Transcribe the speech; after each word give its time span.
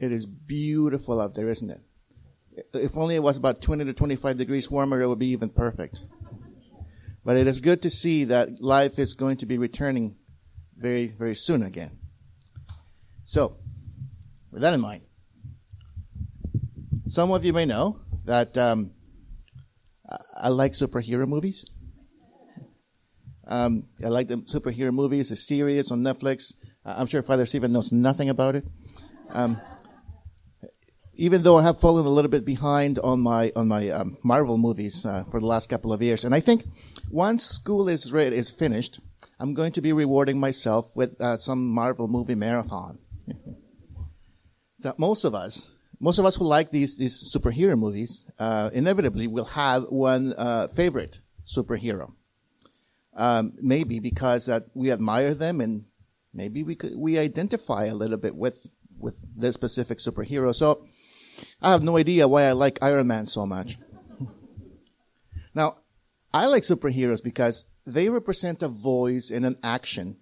It 0.00 0.12
is 0.12 0.24
beautiful 0.24 1.20
out 1.20 1.34
there, 1.34 1.50
isn't 1.50 1.70
it? 1.70 1.80
If 2.72 2.96
only 2.96 3.16
it 3.16 3.22
was 3.22 3.36
about 3.36 3.60
20 3.60 3.84
to 3.84 3.92
25 3.92 4.38
degrees 4.38 4.70
warmer, 4.70 5.00
it 5.02 5.06
would 5.06 5.18
be 5.18 5.28
even 5.28 5.50
perfect. 5.50 6.04
But 7.22 7.36
it 7.36 7.46
is 7.46 7.60
good 7.60 7.82
to 7.82 7.90
see 7.90 8.24
that 8.24 8.62
life 8.62 8.98
is 8.98 9.12
going 9.12 9.36
to 9.36 9.46
be 9.46 9.58
returning 9.58 10.16
very, 10.74 11.08
very 11.08 11.34
soon 11.34 11.62
again. 11.62 11.98
So, 13.24 13.58
with 14.50 14.62
that 14.62 14.72
in 14.72 14.80
mind, 14.80 15.02
some 17.06 17.30
of 17.30 17.44
you 17.44 17.52
may 17.52 17.66
know 17.66 18.00
that 18.24 18.56
um, 18.56 18.92
I 20.34 20.48
like 20.48 20.72
superhero 20.72 21.28
movies. 21.28 21.66
Um, 23.46 23.88
I 24.02 24.08
like 24.08 24.28
the 24.28 24.36
superhero 24.36 24.94
movies, 24.94 25.28
the 25.28 25.36
series 25.36 25.90
on 25.90 26.00
Netflix. 26.00 26.54
I'm 26.86 27.06
sure 27.06 27.22
Father 27.22 27.44
Stephen 27.44 27.72
knows 27.72 27.92
nothing 27.92 28.30
about 28.30 28.56
it. 28.56 28.64
Um, 29.28 29.60
even 31.20 31.42
though 31.42 31.58
I 31.58 31.62
have 31.64 31.78
fallen 31.78 32.06
a 32.06 32.08
little 32.08 32.30
bit 32.30 32.46
behind 32.46 32.98
on 32.98 33.20
my 33.20 33.52
on 33.54 33.68
my 33.68 33.90
um, 33.90 34.16
Marvel 34.22 34.56
movies 34.56 35.04
uh, 35.04 35.24
for 35.30 35.38
the 35.38 35.46
last 35.46 35.68
couple 35.68 35.92
of 35.92 36.00
years, 36.00 36.24
and 36.24 36.34
I 36.34 36.40
think 36.40 36.64
once 37.10 37.44
school 37.44 37.90
is 37.90 38.10
is 38.14 38.50
finished, 38.50 39.00
I'm 39.38 39.52
going 39.52 39.72
to 39.72 39.82
be 39.82 39.92
rewarding 39.92 40.40
myself 40.40 40.96
with 40.96 41.20
uh, 41.20 41.36
some 41.36 41.68
Marvel 41.68 42.08
movie 42.08 42.34
marathon. 42.34 42.98
so 44.80 44.94
most 44.96 45.24
of 45.24 45.34
us, 45.34 45.72
most 46.00 46.18
of 46.18 46.24
us 46.24 46.36
who 46.36 46.44
like 46.44 46.70
these 46.70 46.96
these 46.96 47.30
superhero 47.30 47.78
movies, 47.78 48.24
uh, 48.38 48.70
inevitably 48.72 49.26
will 49.26 49.52
have 49.62 49.84
one 49.90 50.32
uh, 50.38 50.68
favorite 50.68 51.18
superhero. 51.46 52.14
Um, 53.14 53.52
maybe 53.60 54.00
because 54.00 54.48
we 54.72 54.90
admire 54.90 55.34
them, 55.34 55.60
and 55.60 55.84
maybe 56.32 56.62
we 56.62 56.76
could, 56.76 56.96
we 56.96 57.18
identify 57.18 57.84
a 57.84 57.94
little 57.94 58.16
bit 58.16 58.34
with 58.34 58.66
with 58.96 59.16
this 59.36 59.54
specific 59.54 59.98
superhero. 59.98 60.54
So 60.54 60.86
I 61.60 61.70
have 61.72 61.82
no 61.82 61.96
idea 61.96 62.28
why 62.28 62.44
I 62.44 62.52
like 62.52 62.78
Iron 62.82 63.06
Man 63.06 63.26
so 63.26 63.46
much. 63.46 63.78
now, 65.54 65.78
I 66.32 66.46
like 66.46 66.62
superheroes 66.62 67.22
because 67.22 67.64
they 67.86 68.08
represent 68.08 68.62
a 68.62 68.68
voice 68.68 69.30
and 69.30 69.44
an 69.44 69.56
action 69.62 70.16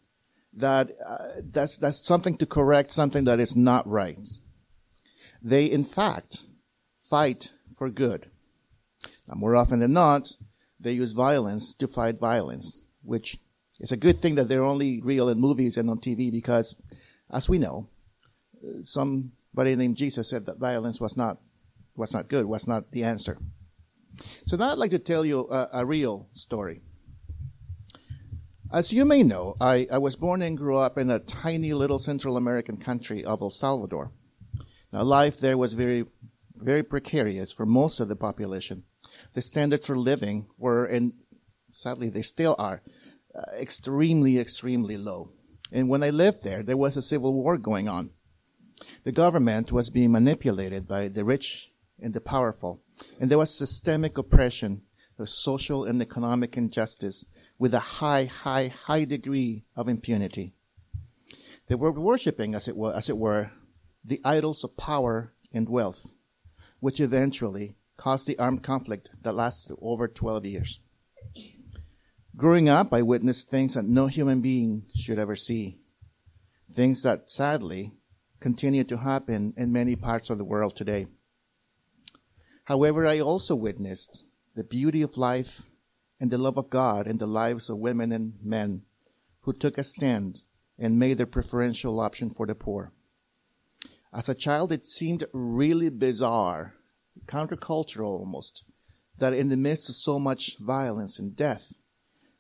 that 0.53 0.91
uh, 1.07 1.41
that's 1.53 1.77
that's 1.77 2.05
something 2.05 2.37
to 2.39 2.47
correct 2.47 2.91
something 2.91 3.25
that 3.25 3.41
is 3.41 3.55
not 3.55 3.87
right. 3.87 4.29
They, 5.43 5.67
in 5.67 5.85
fact, 5.85 6.39
fight 7.03 7.53
for 7.77 7.91
good. 7.91 8.31
Now, 9.27 9.35
more 9.35 9.55
often 9.55 9.79
than 9.79 9.93
not, 9.93 10.33
they 10.81 10.93
use 10.93 11.13
violence 11.13 11.75
to 11.75 11.87
fight 11.87 12.19
violence, 12.19 12.85
which 13.03 13.39
is 13.79 13.93
a 13.93 13.97
good 13.97 14.21
thing 14.21 14.35
that 14.35 14.49
they're 14.49 14.65
only 14.65 15.01
real 15.01 15.29
in 15.29 15.39
movies 15.39 15.77
and 15.77 15.89
on 15.91 15.99
TV 15.99 16.31
because, 16.31 16.75
as 17.31 17.49
we 17.49 17.59
know, 17.59 17.89
somebody 19.59 19.75
named 19.75 19.97
Jesus 19.97 20.31
said 20.31 20.47
that 20.47 20.61
violence 20.61 21.01
was 21.01 21.17
not 21.17 21.39
was 21.97 22.13
not 22.13 22.29
good, 22.29 22.47
was 22.47 22.69
not 22.69 22.93
the 22.93 23.03
answer. 23.03 23.39
So 24.47 24.57
now 24.57 24.71
I'd 24.71 24.79
like 24.79 24.93
to 24.93 25.01
tell 25.01 25.27
you 25.27 25.49
a, 25.51 25.69
a 25.73 25.85
real 25.85 26.29
story. 26.33 26.81
As 28.73 28.93
you 28.93 29.05
may 29.05 29.25
know, 29.25 29.57
I, 29.61 29.89
I 29.91 29.99
was 29.99 30.15
born 30.15 30.43
and 30.43 30.57
grew 30.57 30.77
up 30.77 30.97
in 30.97 31.11
a 31.11 31.19
tiny 31.19 31.73
little 31.73 31.99
Central 31.99 32.37
American 32.37 32.77
country 32.77 33.25
of 33.25 33.43
El 33.43 33.51
Salvador. 33.51 34.13
Now, 34.93 35.03
life 35.03 35.41
there 35.41 35.59
was 35.59 35.73
very, 35.73 36.05
very 36.55 36.85
precarious 36.85 37.51
for 37.53 37.67
most 37.67 37.99
of 37.99 38.07
the 38.07 38.15
population. 38.15 38.85
The 39.35 39.43
standards 39.43 39.89
for 39.89 39.99
living 39.99 40.47
were, 40.57 40.85
and 40.85 41.15
sadly 41.73 42.11
they 42.11 42.23
still 42.23 42.55
are, 42.61 42.81
uh, 43.35 43.57
extremely, 43.59 44.39
extremely 44.39 44.97
low. 44.97 45.33
And 45.73 45.89
when 45.89 46.05
I 46.05 46.11
lived 46.11 46.45
there, 46.45 46.63
there 46.63 46.77
was 46.77 46.97
a 46.97 47.03
civil 47.03 47.35
war 47.35 47.59
going 47.59 47.89
on. 47.89 48.11
The 49.05 49.13
government 49.13 49.73
was 49.73 49.91
being 49.91 50.13
manipulated 50.13 50.87
by 50.87 51.09
the 51.09 51.25
rich 51.25 51.71
and 52.01 52.15
the 52.15 52.21
powerful, 52.21 52.81
and 53.21 53.31
there 53.31 53.39
was 53.39 53.55
systemic 53.55 54.19
oppression, 54.19 54.83
of 55.19 55.29
social 55.29 55.85
and 55.85 56.01
economic 56.01 56.57
injustice 56.57 57.25
with 57.59 57.75
a 57.75 57.81
high, 57.81 58.25
high, 58.25 58.69
high 58.69 59.05
degree 59.05 59.65
of 59.77 59.89
impunity. 59.89 60.55
They 61.67 61.75
were 61.75 61.93
worshipping, 61.93 62.55
as 62.55 62.69
it 62.69 62.77
were, 62.77 62.95
as 62.95 63.09
it 63.09 63.19
were, 63.19 63.51
the 64.05 64.21
idols 64.25 64.65
of 64.65 64.77
power 64.77 65.33
and 65.53 65.69
wealth, 65.69 66.07
which 66.81 67.01
eventually 67.01 67.75
caused 67.97 68.27
the 68.27 68.39
armed 68.39 68.63
conflict 68.63 69.11
that 69.23 69.35
lasted 69.35 69.77
over 69.83 70.07
12 70.09 70.47
years. 70.47 70.81
Growing 72.37 72.69
up, 72.69 72.93
I 72.93 73.03
witnessed 73.03 73.51
things 73.51 73.75
that 73.75 73.85
no 73.85 74.07
human 74.07 74.41
being 74.41 74.85
should 74.95 75.19
ever 75.19 75.35
see. 75.35 75.81
Things 76.73 77.03
that 77.03 77.31
sadly 77.31 77.95
continue 78.41 78.85
to 78.85 78.99
happen 78.99 79.53
in 79.57 79.73
many 79.73 79.97
parts 79.97 80.31
of 80.31 80.39
the 80.39 80.45
world 80.45 80.77
today. 80.77 81.07
However, 82.65 83.07
I 83.07 83.21
also 83.21 83.55
witnessed 83.55 84.25
the 84.55 84.63
beauty 84.63 85.03
of 85.03 85.17
life 85.17 85.63
and 86.21 86.31
the 86.31 86.39
love 86.39 86.57
of 86.57 86.71
God 86.71 87.07
in 87.07 87.19
the 87.19 87.27
lives 87.27 87.69
of 87.69 87.79
women 87.79 88.13
and 88.13 88.35
men 88.43 88.83
who 89.43 89.53
took 89.53 89.79
a 89.79 89.85
stand 89.85 90.41
and 90.79 90.99
made 90.99 91.19
their 91.19 91.27
preferential 91.27 91.99
option 92.01 92.31
for 92.31 92.47
the 92.47 92.55
poor. 92.55 92.93
As 94.13 94.29
a 94.29 94.35
child, 94.35 94.73
it 94.73 94.87
seemed 94.87 95.25
really 95.33 95.91
bizarre, 95.91 96.75
countercultural 97.27 98.21
almost, 98.21 98.65
that 99.19 99.33
in 99.33 99.49
the 99.49 99.57
midst 99.57 99.89
of 99.89 99.97
so 99.97 100.19
much 100.19 100.57
violence 100.59 101.19
and 101.19 101.35
death, 101.35 101.73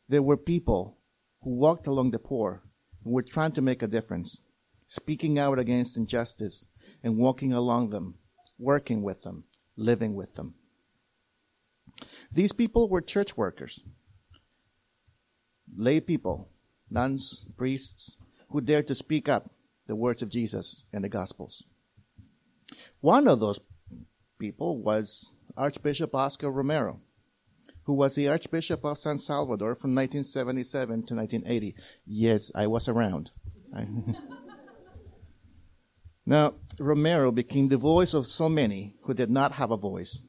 there 0.08 0.22
were 0.22 0.36
people 0.36 0.98
who 1.42 1.50
walked 1.50 1.86
along 1.86 2.10
the 2.10 2.18
poor 2.18 2.62
and 3.04 3.12
were 3.12 3.22
trying 3.22 3.52
to 3.52 3.62
make 3.62 3.82
a 3.82 3.86
difference 3.86 4.42
speaking 4.88 5.38
out 5.38 5.58
against 5.58 5.96
injustice 5.96 6.66
and 7.04 7.18
walking 7.18 7.52
along 7.52 7.90
them, 7.90 8.14
working 8.58 9.02
with 9.02 9.22
them, 9.22 9.44
living 9.76 10.14
with 10.14 10.34
them. 10.34 10.54
These 12.32 12.52
people 12.52 12.88
were 12.88 13.00
church 13.00 13.36
workers, 13.36 13.80
lay 15.76 16.00
people, 16.00 16.48
nuns, 16.90 17.46
priests, 17.56 18.16
who 18.50 18.60
dared 18.60 18.88
to 18.88 18.94
speak 18.94 19.28
up 19.28 19.50
the 19.86 19.94
words 19.94 20.22
of 20.22 20.30
Jesus 20.30 20.86
and 20.92 21.04
the 21.04 21.08
Gospels. 21.08 21.64
One 23.00 23.28
of 23.28 23.40
those 23.40 23.60
people 24.38 24.78
was 24.78 25.32
Archbishop 25.56 26.14
Oscar 26.14 26.50
Romero, 26.50 27.00
who 27.84 27.92
was 27.92 28.14
the 28.14 28.28
Archbishop 28.28 28.84
of 28.84 28.98
San 28.98 29.18
Salvador 29.18 29.74
from 29.74 29.94
1977 29.94 30.88
to 31.06 31.14
1980. 31.14 31.74
Yes, 32.06 32.50
I 32.54 32.66
was 32.66 32.88
around. 32.88 33.30
Now, 36.28 36.56
Romero 36.78 37.32
became 37.32 37.68
the 37.68 37.78
voice 37.78 38.12
of 38.12 38.26
so 38.26 38.50
many 38.50 38.96
who 39.04 39.14
did 39.14 39.30
not 39.30 39.52
have 39.52 39.70
a 39.70 39.78
voice. 39.78 40.20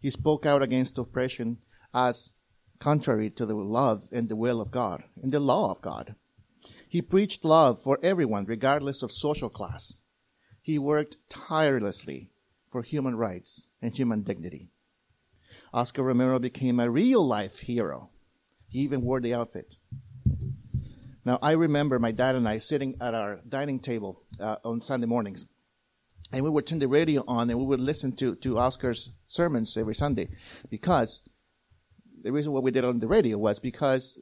He 0.00 0.08
spoke 0.08 0.46
out 0.46 0.62
against 0.62 0.96
oppression 0.96 1.58
as 1.92 2.30
contrary 2.78 3.30
to 3.30 3.44
the 3.44 3.56
love 3.56 4.06
and 4.12 4.28
the 4.28 4.36
will 4.36 4.60
of 4.60 4.70
God 4.70 5.02
and 5.20 5.32
the 5.32 5.40
law 5.40 5.72
of 5.72 5.82
God. 5.82 6.14
He 6.88 7.02
preached 7.02 7.44
love 7.44 7.82
for 7.82 7.98
everyone, 8.00 8.44
regardless 8.44 9.02
of 9.02 9.10
social 9.10 9.48
class. 9.48 9.98
He 10.62 10.78
worked 10.78 11.16
tirelessly 11.28 12.30
for 12.70 12.82
human 12.82 13.16
rights 13.16 13.70
and 13.82 13.92
human 13.92 14.22
dignity. 14.22 14.68
Oscar 15.72 16.04
Romero 16.04 16.38
became 16.38 16.78
a 16.78 16.88
real 16.88 17.26
life 17.26 17.58
hero. 17.58 18.10
He 18.68 18.78
even 18.82 19.02
wore 19.02 19.20
the 19.20 19.34
outfit. 19.34 19.74
Now, 21.24 21.38
I 21.40 21.52
remember 21.52 21.98
my 21.98 22.12
dad 22.12 22.34
and 22.34 22.46
I 22.46 22.58
sitting 22.58 22.96
at 23.00 23.14
our 23.14 23.40
dining 23.48 23.80
table 23.80 24.22
uh, 24.38 24.56
on 24.62 24.82
Sunday 24.82 25.06
mornings, 25.06 25.46
and 26.32 26.44
we 26.44 26.50
would 26.50 26.66
turn 26.66 26.80
the 26.80 26.88
radio 26.88 27.24
on 27.26 27.48
and 27.48 27.58
we 27.58 27.64
would 27.64 27.80
listen 27.80 28.14
to, 28.16 28.34
to 28.36 28.58
Oscar's 28.58 29.12
sermons 29.26 29.76
every 29.76 29.94
Sunday 29.94 30.28
because 30.68 31.22
the 32.22 32.32
reason 32.32 32.52
why 32.52 32.60
we 32.60 32.70
did 32.70 32.84
it 32.84 32.88
on 32.88 32.98
the 32.98 33.06
radio 33.06 33.38
was 33.38 33.58
because 33.58 34.18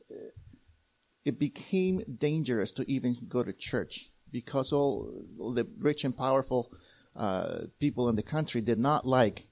it 1.24 1.38
became 1.38 2.02
dangerous 2.18 2.70
to 2.72 2.90
even 2.90 3.16
go 3.28 3.42
to 3.42 3.52
church 3.52 4.10
because 4.30 4.72
all, 4.72 5.24
all 5.40 5.52
the 5.52 5.66
rich 5.78 6.04
and 6.04 6.16
powerful 6.16 6.70
uh, 7.16 7.62
people 7.80 8.08
in 8.08 8.16
the 8.16 8.22
country 8.22 8.60
did 8.60 8.78
not 8.78 9.06
like 9.06 9.46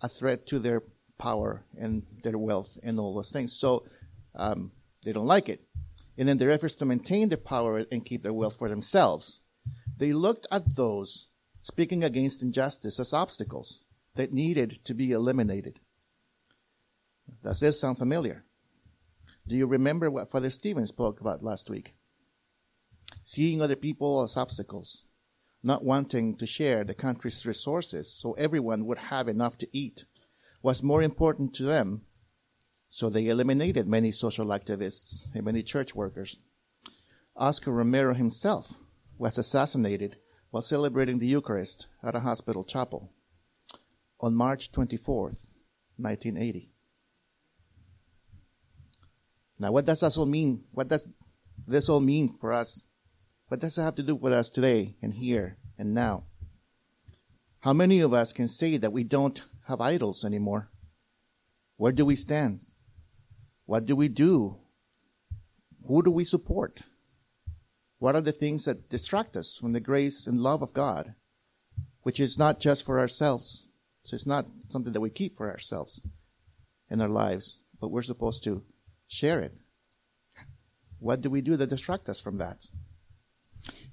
a 0.00 0.08
threat 0.08 0.46
to 0.46 0.58
their 0.58 0.82
power 1.18 1.64
and 1.78 2.04
their 2.22 2.38
wealth 2.38 2.78
and 2.82 2.98
all 2.98 3.14
those 3.14 3.30
things. 3.30 3.52
So 3.52 3.84
um, 4.34 4.72
they 5.04 5.12
don't 5.12 5.26
like 5.26 5.48
it 5.48 5.67
and 6.18 6.28
in 6.28 6.38
their 6.38 6.50
efforts 6.50 6.74
to 6.74 6.84
maintain 6.84 7.28
their 7.28 7.38
power 7.38 7.84
and 7.92 8.04
keep 8.04 8.24
their 8.24 8.32
wealth 8.32 8.58
for 8.58 8.68
themselves, 8.68 9.40
they 9.96 10.12
looked 10.12 10.46
at 10.50 10.74
those 10.74 11.28
speaking 11.62 12.02
against 12.02 12.42
injustice 12.42 12.98
as 12.98 13.12
obstacles 13.12 13.84
that 14.16 14.32
needed 14.32 14.80
to 14.84 14.94
be 14.94 15.12
eliminated. 15.12 15.78
Does 17.44 17.60
this 17.60 17.80
sound 17.80 17.98
familiar? 17.98 18.44
Do 19.46 19.54
you 19.54 19.66
remember 19.66 20.10
what 20.10 20.30
Father 20.30 20.50
Stephen 20.50 20.86
spoke 20.86 21.20
about 21.20 21.44
last 21.44 21.70
week? 21.70 21.94
Seeing 23.24 23.62
other 23.62 23.76
people 23.76 24.22
as 24.22 24.36
obstacles, 24.36 25.04
not 25.62 25.84
wanting 25.84 26.36
to 26.36 26.46
share 26.46 26.84
the 26.84 26.94
country's 26.94 27.46
resources 27.46 28.12
so 28.12 28.32
everyone 28.32 28.86
would 28.86 28.98
have 28.98 29.28
enough 29.28 29.56
to 29.58 29.68
eat, 29.72 30.04
was 30.62 30.82
more 30.82 31.02
important 31.02 31.54
to 31.54 31.62
them 31.62 32.02
so 32.90 33.10
they 33.10 33.26
eliminated 33.26 33.86
many 33.86 34.10
social 34.10 34.46
activists 34.46 35.26
and 35.34 35.44
many 35.44 35.62
church 35.62 35.94
workers. 35.94 36.36
Oscar 37.36 37.72
Romero 37.72 38.14
himself 38.14 38.74
was 39.18 39.38
assassinated 39.38 40.16
while 40.50 40.62
celebrating 40.62 41.18
the 41.18 41.26
Eucharist 41.26 41.86
at 42.02 42.14
a 42.14 42.20
hospital 42.20 42.64
chapel 42.64 43.12
on 44.20 44.34
March 44.34 44.72
24th, 44.72 45.36
1980. 45.96 46.70
Now, 49.58 49.72
what 49.72 49.86
does 49.86 50.00
this 50.00 50.16
all 50.16 50.26
mean? 50.26 50.64
What 50.72 50.88
does 50.88 51.06
this 51.66 51.88
all 51.88 52.00
mean 52.00 52.36
for 52.40 52.52
us? 52.52 52.84
What 53.48 53.60
does 53.60 53.76
it 53.76 53.82
have 53.82 53.96
to 53.96 54.02
do 54.02 54.14
with 54.14 54.32
us 54.32 54.48
today 54.48 54.96
and 55.02 55.14
here 55.14 55.58
and 55.78 55.94
now? 55.94 56.24
How 57.60 57.72
many 57.72 58.00
of 58.00 58.12
us 58.12 58.32
can 58.32 58.48
say 58.48 58.76
that 58.76 58.92
we 58.92 59.04
don't 59.04 59.42
have 59.66 59.80
idols 59.80 60.24
anymore? 60.24 60.70
Where 61.76 61.92
do 61.92 62.04
we 62.04 62.16
stand? 62.16 62.62
What 63.68 63.84
do 63.84 63.94
we 63.94 64.08
do? 64.08 64.56
Who 65.86 66.02
do 66.02 66.10
we 66.10 66.24
support? 66.24 66.84
What 67.98 68.14
are 68.14 68.22
the 68.22 68.32
things 68.32 68.64
that 68.64 68.88
distract 68.88 69.36
us 69.36 69.58
from 69.60 69.74
the 69.74 69.78
grace 69.78 70.26
and 70.26 70.40
love 70.40 70.62
of 70.62 70.72
God, 70.72 71.12
which 72.00 72.18
is 72.18 72.38
not 72.38 72.60
just 72.60 72.86
for 72.86 72.98
ourselves? 72.98 73.68
So 74.04 74.14
it's 74.14 74.24
not 74.24 74.46
something 74.72 74.94
that 74.94 75.02
we 75.02 75.10
keep 75.10 75.36
for 75.36 75.50
ourselves 75.50 76.00
in 76.88 77.02
our 77.02 77.10
lives, 77.10 77.60
but 77.78 77.90
we're 77.90 78.00
supposed 78.00 78.42
to 78.44 78.62
share 79.06 79.40
it. 79.40 79.52
What 80.98 81.20
do 81.20 81.28
we 81.28 81.42
do 81.42 81.54
that 81.58 81.68
distract 81.68 82.08
us 82.08 82.20
from 82.20 82.38
that? 82.38 82.68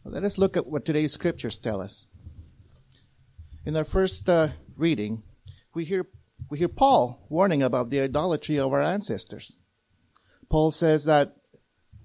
Well, 0.06 0.14
let 0.14 0.24
us 0.24 0.38
look 0.38 0.56
at 0.56 0.68
what 0.68 0.86
today's 0.86 1.12
scriptures 1.12 1.58
tell 1.58 1.82
us. 1.82 2.06
In 3.66 3.76
our 3.76 3.84
first 3.84 4.30
uh, 4.30 4.52
reading, 4.78 5.24
we 5.74 5.84
hear 5.84 6.08
we 6.50 6.60
hear 6.60 6.70
Paul 6.70 7.26
warning 7.28 7.62
about 7.62 7.90
the 7.90 8.00
idolatry 8.00 8.58
of 8.58 8.72
our 8.72 8.82
ancestors. 8.82 9.52
Paul 10.50 10.72
says 10.72 11.06
that 11.06 11.36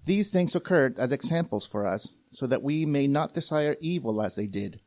these 0.07 0.31
things 0.31 0.55
occurred 0.55 0.99
as 0.99 1.13
examples 1.13 1.67
for 1.67 1.87
us, 1.87 2.15
so 2.31 2.47
that 2.47 2.63
we 2.63 2.87
may 2.87 3.07
not 3.07 3.35
desire 3.35 3.77
evil 3.81 4.23
as 4.23 4.37
they 4.37 4.47
did. 4.47 4.81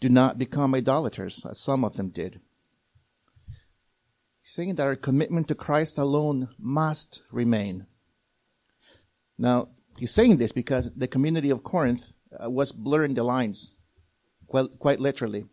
Do 0.00 0.08
not 0.08 0.38
become 0.38 0.74
idolaters, 0.74 1.44
as 1.48 1.60
some 1.60 1.84
of 1.84 1.96
them 1.96 2.10
did. 2.10 2.40
He's 4.40 4.52
saying 4.52 4.76
that 4.76 4.86
our 4.86 4.96
commitment 4.96 5.48
to 5.48 5.54
Christ 5.54 5.98
alone 5.98 6.48
must 6.58 7.22
remain. 7.30 7.86
Now, 9.36 9.68
he's 9.98 10.14
saying 10.14 10.38
this 10.38 10.52
because 10.52 10.90
the 10.94 11.08
community 11.08 11.50
of 11.50 11.64
Corinth 11.64 12.12
uh, 12.32 12.48
was 12.50 12.72
blurring 12.72 13.14
the 13.14 13.24
lines, 13.24 13.76
quite, 14.46 15.00
literally. 15.00 15.44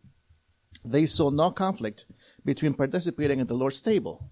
They 0.84 1.06
saw 1.08 1.30
no 1.30 1.52
conflict 1.52 2.06
between 2.44 2.76
participating 2.76 3.40
in 3.40 3.48
the 3.48 3.56
Lord's 3.56 3.82
table 3.82 4.30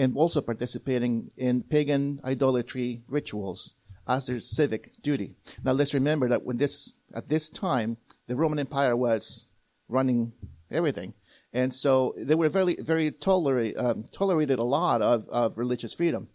and 0.00 0.16
also 0.16 0.40
participating 0.40 1.30
in 1.36 1.62
pagan 1.62 2.20
idolatry 2.24 3.02
rituals 3.06 3.74
as 4.08 4.26
their 4.26 4.40
civic 4.40 4.92
duty. 5.02 5.34
Now 5.62 5.72
let's 5.72 5.92
remember 5.92 6.26
that 6.30 6.42
when 6.42 6.56
this, 6.56 6.94
at 7.14 7.28
this 7.28 7.50
time, 7.50 7.98
the 8.26 8.34
Roman 8.34 8.58
Empire 8.58 8.96
was 8.96 9.48
running 9.88 10.32
everything. 10.70 11.12
And 11.52 11.74
so 11.74 12.14
they 12.16 12.34
were 12.34 12.48
very, 12.48 12.76
very 12.76 13.10
tolerate, 13.10 13.76
um, 13.76 14.08
tolerated 14.10 14.58
a 14.58 14.64
lot 14.64 15.02
of, 15.02 15.28
of 15.28 15.58
religious 15.58 15.92
freedom, 15.92 16.28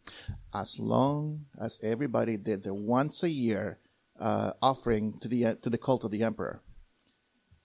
as 0.53 0.77
long 0.77 1.45
as 1.59 1.79
everybody 1.81 2.37
did 2.37 2.63
their 2.63 2.73
once 2.73 3.23
a 3.23 3.29
year 3.29 3.79
uh, 4.19 4.51
offering 4.61 5.17
to 5.21 5.27
the 5.27 5.55
to 5.61 5.69
the 5.69 5.77
cult 5.77 6.03
of 6.03 6.11
the 6.11 6.21
emperor. 6.21 6.61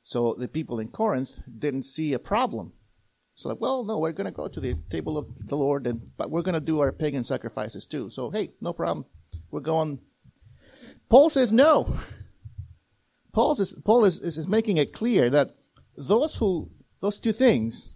So 0.03 0.35
the 0.39 0.49
people 0.49 0.81
in 0.81 0.89
Corinth 0.89 1.41
didn't 1.47 1.85
see 1.85 2.13
a 2.13 2.19
problem 2.19 2.73
so 3.41 3.49
like, 3.49 3.61
well, 3.61 3.85
no, 3.85 3.99
we're 3.99 4.13
going 4.13 4.27
to 4.27 4.31
go 4.31 4.49
to 4.49 4.61
the 4.61 4.75
table 4.91 5.17
of 5.17 5.49
the 5.49 5.57
Lord, 5.57 5.87
and 5.87 6.15
but 6.19 6.31
we're 6.31 6.43
going 6.43 6.55
to 6.55 6.61
do 6.61 6.81
our 6.81 6.93
pagan 6.93 7.25
sacrifices 7.25 7.87
too. 7.87 8.11
So 8.11 8.31
hey, 8.31 8.51
no 8.61 8.75
problem. 8.75 9.07
We're 9.51 9.61
going. 9.61 10.01
Paul 11.09 11.31
says 11.31 11.51
no. 11.51 11.97
Paul 13.33 13.59
is 13.59 13.75
Paul 13.83 14.05
is, 14.05 14.19
is 14.19 14.47
making 14.47 14.77
it 14.77 14.93
clear 14.93 15.31
that 15.31 15.57
those 15.97 16.37
who 16.37 16.71
those 17.01 17.19
two 17.19 17.33
things, 17.33 17.95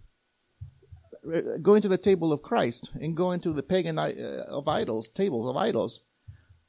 uh, 1.30 1.58
going 1.60 1.82
to 1.82 1.88
the 1.88 1.98
table 1.98 2.32
of 2.32 2.40
Christ 2.40 2.92
and 2.94 3.14
going 3.14 3.40
to 3.40 3.52
the 3.52 3.62
pagan 3.62 3.98
uh, 3.98 4.44
of 4.48 4.66
idols 4.66 5.10
tables 5.10 5.46
of 5.46 5.58
idols, 5.58 6.04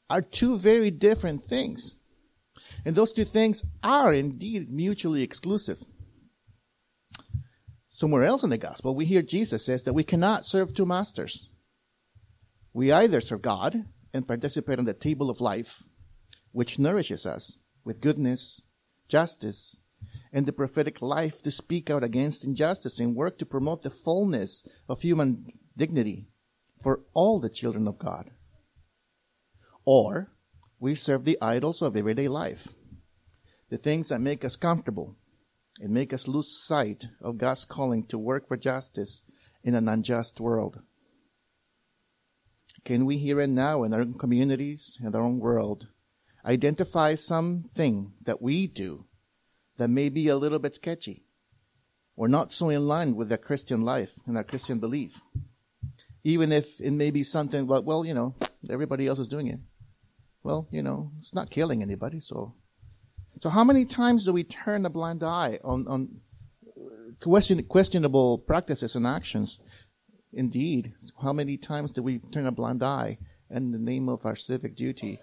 are 0.10 0.22
two 0.22 0.58
very 0.58 0.92
different 0.92 1.48
things, 1.48 1.96
and 2.84 2.94
those 2.94 3.14
two 3.14 3.26
things 3.26 3.64
are 3.82 4.14
indeed 4.14 4.70
mutually 4.70 5.24
exclusive 5.24 5.86
somewhere 7.96 8.26
else 8.26 8.44
in 8.44 8.50
the 8.50 8.58
gospel, 8.58 8.94
we 8.94 9.06
hear 9.06 9.22
Jesus 9.22 9.66
says 9.66 9.84
that 9.84 9.94
we 9.94 10.04
cannot 10.04 10.46
serve 10.46 10.74
two 10.74 10.86
masters. 10.86 11.48
We 12.74 12.92
either 12.92 13.22
serve 13.22 13.42
God 13.42 13.86
and 14.14 14.28
participate 14.28 14.80
in 14.80 14.86
the 14.86 14.94
table 14.94 15.30
of 15.30 15.40
life, 15.40 15.82
which 16.52 16.78
nourishes 16.78 17.26
us 17.26 17.58
with 17.86 18.02
goodness, 18.02 18.62
justice, 19.08 19.78
and 20.34 20.46
the 20.46 20.52
prophetic 20.52 21.02
life 21.02 21.42
to 21.44 21.52
speak 21.52 21.90
out 21.90 22.04
against 22.04 22.44
injustice 22.44 23.00
and 23.00 23.16
work 23.16 23.38
to 23.38 23.46
promote 23.46 23.84
the 23.84 23.90
fullness 23.90 24.68
of 24.90 25.02
human 25.02 25.54
dignity 25.78 26.28
for 26.84 27.02
all 27.14 27.40
the 27.40 27.50
children 27.50 27.88
of 27.88 27.98
God. 27.98 28.32
Or 29.86 30.32
we 30.80 30.96
serve 30.96 31.24
the 31.24 31.38
idols 31.42 31.82
of 31.82 31.96
everyday 31.96 32.28
life, 32.28 32.68
the 33.70 33.78
things 33.78 34.10
that 34.10 34.20
make 34.20 34.44
us 34.44 34.58
comfortable, 34.58 35.16
and 35.80 35.94
make 35.94 36.14
us 36.14 36.28
lose 36.28 36.58
sight 36.66 37.08
of 37.22 37.38
God's 37.38 37.66
calling 37.66 38.06
to 38.08 38.18
work 38.18 38.48
for 38.48 38.58
justice 38.58 39.24
in 39.64 39.76
an 39.76 39.88
unjust 39.88 40.40
world. 40.40 40.82
Can 42.84 43.06
we 43.06 43.18
here 43.18 43.40
and 43.40 43.56
now 43.56 43.84
in 43.84 43.94
our 43.94 44.02
own 44.02 44.14
communities 44.14 44.98
and 45.04 45.16
our 45.16 45.22
own 45.22 45.40
world 45.40 45.88
identify 46.46 47.16
something 47.16 48.14
that 48.24 48.42
we 48.42 48.68
do 48.68 49.06
that 49.78 49.90
may 49.90 50.10
be 50.10 50.28
a 50.28 50.38
little 50.38 50.60
bit 50.60 50.76
sketchy 50.76 51.26
or 52.16 52.28
not 52.28 52.54
so 52.54 52.70
in 52.70 52.88
line 52.88 53.16
with 53.16 53.32
our 53.32 53.38
Christian 53.38 53.82
life 53.82 54.12
and 54.26 54.38
our 54.38 54.44
Christian 54.44 54.80
belief? 54.80 55.20
Even 56.24 56.52
if 56.52 56.80
it 56.80 56.92
may 56.92 57.12
be 57.12 57.24
something 57.24 57.68
like, 57.68 57.84
well, 57.84 58.06
you 58.06 58.14
know, 58.14 58.36
everybody 58.70 59.08
else 59.08 59.20
is 59.20 59.28
doing 59.28 59.48
it. 59.48 59.60
Well, 60.44 60.68
you 60.72 60.84
know, 60.84 61.12
it's 61.18 61.34
not 61.34 61.50
killing 61.50 61.82
anybody, 61.82 62.20
so 62.20 62.54
so 63.42 63.50
how 63.50 63.64
many 63.64 63.86
times 63.86 64.24
do 64.24 64.34
we 64.34 64.44
turn 64.44 64.86
a 64.86 64.90
blind 64.90 65.24
eye 65.24 65.60
on, 65.64 65.88
on 65.88 66.22
question, 67.22 67.62
questionable 67.64 68.40
practices 68.40 68.96
and 68.96 69.06
actions? 69.06 69.60
Indeed, 70.32 70.94
how 71.22 71.34
many 71.34 71.58
times 71.58 71.92
do 71.92 72.02
we 72.02 72.20
turn 72.20 72.46
a 72.46 72.52
blind 72.52 72.84
eye 72.84 73.18
in 73.50 73.72
the 73.72 73.78
name 73.78 74.10
of 74.10 74.26
our 74.26 74.36
civic 74.36 74.76
duty 74.76 75.20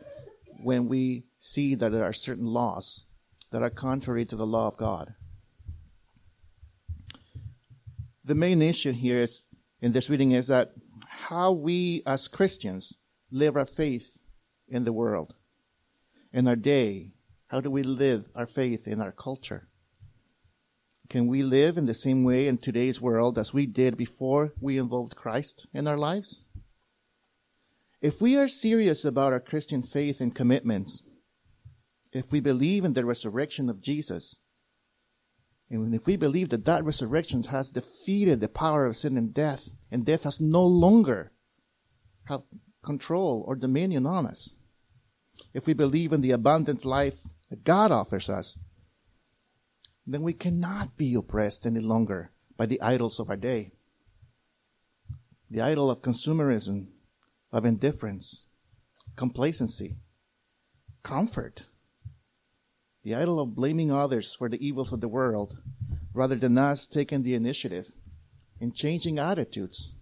when 0.63 0.89
we 0.89 1.25
see 1.39 1.75
that 1.75 1.93
there 1.93 2.05
are 2.05 2.13
certain 2.13 2.47
laws 2.47 3.07
that 3.51 3.63
are 3.63 3.71
contrary 3.71 4.25
to 4.27 4.37
the 4.37 4.47
law 4.47 4.67
of 4.67 4.77
God? 4.77 5.15
The 8.25 8.35
main 8.35 8.63
issue 8.63 8.93
here 8.93 9.23
is, 9.23 9.47
in 9.81 9.93
this 9.93 10.09
reading 10.09 10.33
is 10.33 10.47
that 10.47 10.73
how 11.29 11.53
we 11.53 12.03
as 12.07 12.29
Christians 12.29 12.95
live 13.31 13.57
our 13.57 13.67
faith 13.67 14.19
in 14.69 14.85
the 14.85 14.93
world, 14.93 15.35
in 16.33 16.47
our 16.47 16.57
day, 16.57 17.13
how 17.53 17.61
do 17.61 17.71
we 17.71 17.83
live 17.83 18.31
our 18.35 18.47
faith 18.47 18.89
in 18.89 19.03
our 19.03 19.13
culture? 19.13 19.69
Can 21.11 21.27
we 21.27 21.43
live 21.43 21.77
in 21.77 21.85
the 21.85 21.95
same 21.95 22.25
way 22.25 22.49
in 22.49 22.57
today's 22.57 22.99
world 22.99 23.39
as 23.39 23.53
we 23.53 23.67
did 23.67 23.95
before 23.95 24.55
we 24.59 24.79
involved 24.79 25.17
Christ 25.17 25.67
in 25.75 25.87
our 25.87 25.99
lives? 25.99 26.47
If 28.01 28.23
we 28.23 28.39
are 28.39 28.49
serious 28.49 29.05
about 29.05 29.35
our 29.35 29.39
Christian 29.39 29.83
faith 29.83 30.19
and 30.19 30.35
commitments, 30.35 31.03
if 32.11 32.33
we 32.33 32.41
believe 32.41 32.87
in 32.87 32.95
the 32.95 33.05
resurrection 33.05 33.69
of 33.69 33.83
Jesus, 33.83 34.37
and 35.69 35.95
if 35.95 36.07
we 36.07 36.17
believe 36.17 36.49
that 36.49 36.65
that 36.65 36.85
resurrection 36.85 37.43
has 37.45 37.71
defeated 37.71 38.41
the 38.41 38.49
power 38.49 38.87
of 38.87 38.97
sin 38.97 39.19
and 39.19 39.35
death, 39.35 39.69
and 39.91 40.07
death 40.07 40.23
has 40.23 40.41
no 40.41 40.65
longer 40.65 41.33
have 42.25 42.45
control 42.83 43.45
or 43.47 43.57
dominion 43.57 44.07
on 44.07 44.27
us, 44.27 44.55
if 45.53 45.67
we 45.67 45.75
believe 45.75 46.15
in 46.15 46.23
the 46.23 46.31
abundant 46.31 46.87
life 46.87 47.19
that 47.53 47.65
God 47.65 47.93
offers 47.93 48.31
us, 48.31 48.59
then 50.07 50.23
we 50.23 50.33
cannot 50.33 50.97
be 50.97 51.13
oppressed 51.13 51.67
any 51.67 51.81
longer 51.81 52.31
by 52.57 52.65
the 52.65 52.81
idols 52.81 53.21
of 53.21 53.29
our 53.29 53.37
day. 53.37 53.73
The 55.51 55.61
idol 55.61 55.91
of 55.91 56.01
consumerism, 56.01 56.87
of 57.53 57.67
indifference, 57.67 58.45
complacency, 59.17 59.97
comfort. 61.03 61.65
The 63.05 63.15
idol 63.15 63.39
of 63.39 63.55
blaming 63.55 63.93
others 63.93 64.35
for 64.35 64.49
the 64.49 64.67
evils 64.67 64.91
of 64.91 65.03
the 65.03 65.09
world 65.09 65.59
rather 66.15 66.37
than 66.37 66.57
us 66.57 66.87
taking 66.87 67.23
the 67.23 67.35
initiative 67.35 67.93
in 68.63 68.73
changing 68.73 69.19
attitudes, 69.19 69.93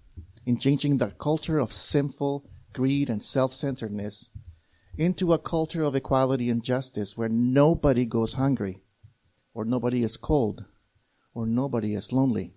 in 0.46 0.60
changing 0.60 0.98
the 0.98 1.08
culture 1.18 1.58
of 1.58 1.72
sinful 1.72 2.48
greed 2.72 3.10
and 3.10 3.20
self-centeredness 3.20 4.30
into 5.00 5.32
a 5.32 5.38
culture 5.38 5.82
of 5.82 5.96
equality 5.96 6.50
and 6.50 6.62
justice 6.62 7.16
where 7.16 7.30
nobody 7.30 8.04
goes 8.04 8.34
hungry, 8.34 8.82
or 9.54 9.64
nobody 9.64 10.04
is 10.04 10.18
cold, 10.18 10.66
or 11.32 11.46
nobody 11.46 11.94
is 11.94 12.12
lonely. 12.12 12.52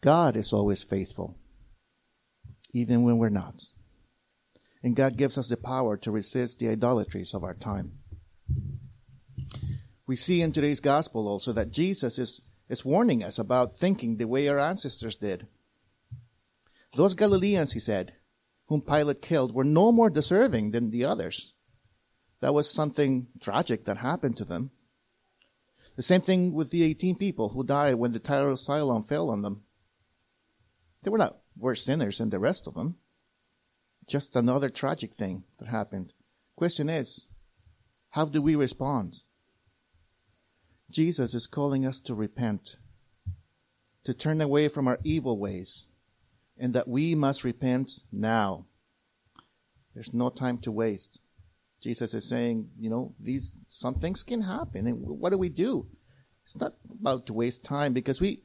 God 0.00 0.38
is 0.38 0.50
always 0.50 0.82
faithful, 0.82 1.36
even 2.72 3.02
when 3.02 3.18
we're 3.18 3.28
not. 3.28 3.64
And 4.82 4.96
God 4.96 5.18
gives 5.18 5.36
us 5.36 5.48
the 5.48 5.58
power 5.58 5.98
to 5.98 6.10
resist 6.10 6.58
the 6.58 6.70
idolatries 6.70 7.34
of 7.34 7.44
our 7.44 7.52
time. 7.52 7.98
We 10.06 10.16
see 10.16 10.40
in 10.40 10.52
today's 10.52 10.80
gospel 10.80 11.28
also 11.28 11.52
that 11.52 11.70
Jesus 11.70 12.18
is, 12.18 12.40
is 12.66 12.82
warning 12.82 13.22
us 13.22 13.38
about 13.38 13.76
thinking 13.76 14.16
the 14.16 14.24
way 14.26 14.48
our 14.48 14.58
ancestors 14.58 15.16
did. 15.16 15.48
Those 16.96 17.12
Galileans, 17.12 17.72
he 17.72 17.78
said, 17.78 18.14
whom 18.70 18.80
Pilate 18.80 19.20
killed, 19.20 19.52
were 19.52 19.64
no 19.64 19.90
more 19.90 20.08
deserving 20.08 20.70
than 20.70 20.90
the 20.90 21.04
others. 21.04 21.52
That 22.40 22.54
was 22.54 22.70
something 22.70 23.26
tragic 23.40 23.84
that 23.84 23.96
happened 23.96 24.36
to 24.36 24.44
them. 24.44 24.70
The 25.96 26.04
same 26.04 26.20
thing 26.20 26.52
with 26.52 26.70
the 26.70 26.84
18 26.84 27.16
people 27.16 27.48
who 27.48 27.64
died 27.64 27.96
when 27.96 28.12
the 28.12 28.20
tower 28.20 28.54
Siloam 28.54 29.02
fell 29.02 29.28
on 29.28 29.42
them. 29.42 29.64
They 31.02 31.10
were 31.10 31.18
not 31.18 31.40
worse 31.58 31.84
sinners 31.84 32.18
than 32.18 32.30
the 32.30 32.38
rest 32.38 32.68
of 32.68 32.74
them. 32.74 32.94
Just 34.06 34.36
another 34.36 34.70
tragic 34.70 35.14
thing 35.14 35.42
that 35.58 35.66
happened. 35.66 36.12
Question 36.54 36.88
is, 36.88 37.26
how 38.10 38.26
do 38.26 38.40
we 38.40 38.54
respond? 38.54 39.22
Jesus 40.88 41.34
is 41.34 41.48
calling 41.48 41.84
us 41.84 41.98
to 41.98 42.14
repent, 42.14 42.76
to 44.04 44.14
turn 44.14 44.40
away 44.40 44.68
from 44.68 44.86
our 44.86 45.00
evil 45.02 45.40
ways, 45.40 45.88
and 46.60 46.74
that 46.74 46.86
we 46.86 47.14
must 47.14 47.42
repent 47.42 47.90
now. 48.12 48.66
There's 49.94 50.12
no 50.12 50.28
time 50.28 50.58
to 50.58 50.70
waste. 50.70 51.18
Jesus 51.82 52.12
is 52.12 52.28
saying, 52.28 52.68
you 52.78 52.90
know, 52.90 53.14
these 53.18 53.54
some 53.66 53.94
things 53.94 54.22
can 54.22 54.42
happen, 54.42 54.86
and 54.86 54.98
what 55.00 55.30
do 55.30 55.38
we 55.38 55.48
do? 55.48 55.86
It's 56.44 56.56
not 56.56 56.74
about 57.00 57.26
to 57.26 57.32
waste 57.32 57.64
time 57.64 57.94
because 57.94 58.20
we 58.20 58.42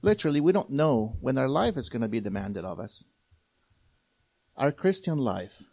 literally 0.00 0.40
we 0.40 0.52
don't 0.52 0.70
know 0.70 1.16
when 1.20 1.36
our 1.36 1.48
life 1.48 1.76
is 1.76 1.88
going 1.88 2.02
to 2.02 2.08
be 2.08 2.20
demanded 2.20 2.64
of 2.64 2.78
us. 2.78 3.02
Our 4.56 4.70
Christian 4.70 5.18
life 5.18 5.64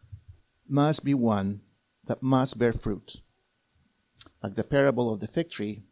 must 0.67 1.05
be 1.05 1.13
one 1.13 1.61
that 2.05 2.23
must 2.23 2.57
bear 2.57 2.73
fruit. 2.73 3.17
Like 4.41 4.55
the 4.55 4.63
parable 4.63 5.13
of 5.13 5.19
the 5.19 5.27
fig 5.27 5.51
tree, 5.51 5.83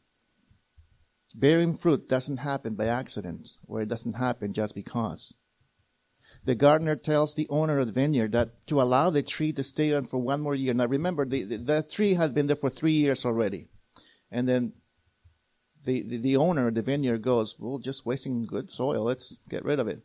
bearing 1.36 1.78
fruit 1.78 2.10
doesn't 2.10 2.38
happen 2.38 2.74
by 2.74 2.88
accident, 2.88 3.50
or 3.68 3.82
it 3.82 3.90
doesn't 3.90 4.14
happen 4.14 4.54
just 4.54 4.74
because 4.74 5.34
the 6.44 6.56
gardener 6.56 6.96
tells 6.96 7.36
the 7.36 7.48
owner 7.50 7.80
of 7.80 7.88
the 7.88 7.94
vineyard 7.94 8.32
that 8.32 8.66
to 8.68 8.82
allow 8.82 9.10
the 9.10 9.22
tree 9.22 9.54
to 9.54 9.64
stay 9.64 9.94
on 9.94 10.06
for 10.06 10.18
one 10.18 10.42
more 10.42 10.56
year. 10.56 10.74
Now 10.74 10.88
remember, 10.88 11.26
the, 11.26 11.44
the, 11.44 11.58
the 11.58 11.84
tree 11.84 12.16
had 12.16 12.34
been 12.34 12.48
there 12.48 12.56
for 12.56 12.70
three 12.70 12.94
years 12.94 13.26
already. 13.26 13.68
And 14.32 14.48
then 14.48 14.74
the, 15.86 16.02
the, 16.02 16.18
the 16.18 16.38
owner 16.38 16.68
of 16.68 16.76
the 16.76 16.82
vineyard 16.82 17.22
goes, 17.22 17.56
well, 17.60 17.80
just 17.80 18.06
wasting 18.06 18.46
good 18.46 18.72
soil. 18.72 19.04
Let's 19.04 19.40
get 19.50 19.64
rid 19.64 19.80
of 19.80 19.88
it. 19.88 20.02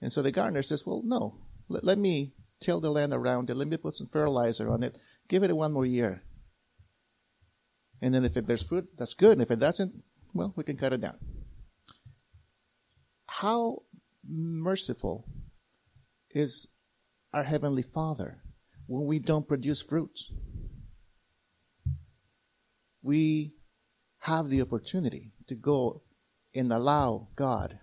And 0.00 0.12
so 0.12 0.22
the 0.22 0.32
gardener 0.32 0.62
says, 0.62 0.84
well, 0.86 1.02
no, 1.04 1.38
let, 1.68 1.84
let 1.84 1.98
me 1.98 2.32
till 2.60 2.80
the 2.80 2.90
land 2.90 3.12
around 3.12 3.50
it. 3.50 3.56
Let 3.56 3.68
me 3.68 3.76
put 3.76 3.96
some 3.96 4.08
fertilizer 4.08 4.70
on 4.70 4.82
it. 4.82 4.96
Give 5.28 5.42
it 5.42 5.54
one 5.54 5.72
more 5.72 5.86
year. 5.86 6.22
And 8.00 8.14
then 8.14 8.24
if 8.24 8.36
it 8.36 8.46
bears 8.46 8.62
fruit, 8.62 8.88
that's 8.98 9.14
good. 9.14 9.32
And 9.32 9.42
if 9.42 9.50
it 9.50 9.58
doesn't, 9.58 10.02
well, 10.32 10.52
we 10.56 10.64
can 10.64 10.76
cut 10.76 10.92
it 10.92 11.00
down. 11.00 11.16
How 13.26 13.82
merciful 14.28 15.26
is 16.30 16.66
our 17.32 17.44
Heavenly 17.44 17.82
Father 17.82 18.42
when 18.86 19.06
we 19.06 19.18
don't 19.18 19.48
produce 19.48 19.82
fruits. 19.82 20.30
We 23.02 23.54
have 24.20 24.48
the 24.48 24.62
opportunity 24.62 25.32
to 25.48 25.54
go 25.54 26.02
and 26.54 26.72
allow 26.72 27.28
God 27.36 27.78